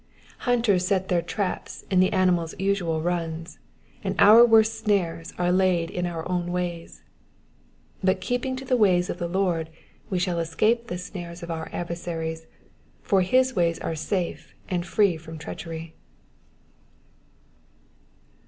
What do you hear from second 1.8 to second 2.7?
in the animals^